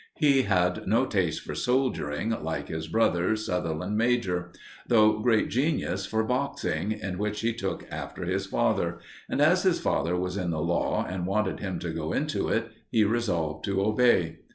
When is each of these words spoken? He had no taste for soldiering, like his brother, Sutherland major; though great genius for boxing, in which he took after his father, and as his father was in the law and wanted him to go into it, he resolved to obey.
He 0.17 0.41
had 0.41 0.87
no 0.87 1.05
taste 1.05 1.41
for 1.41 1.53
soldiering, 1.53 2.31
like 2.43 2.69
his 2.69 2.87
brother, 2.87 3.35
Sutherland 3.35 3.97
major; 3.99 4.51
though 4.87 5.19
great 5.19 5.49
genius 5.49 6.07
for 6.07 6.23
boxing, 6.23 6.91
in 6.91 7.19
which 7.19 7.41
he 7.41 7.53
took 7.53 7.85
after 7.91 8.25
his 8.25 8.47
father, 8.47 8.97
and 9.29 9.39
as 9.39 9.61
his 9.61 9.79
father 9.79 10.17
was 10.17 10.37
in 10.37 10.49
the 10.49 10.59
law 10.59 11.05
and 11.07 11.27
wanted 11.27 11.59
him 11.59 11.77
to 11.77 11.91
go 11.93 12.13
into 12.13 12.49
it, 12.49 12.71
he 12.89 13.03
resolved 13.03 13.63
to 13.65 13.79
obey. 13.83 14.39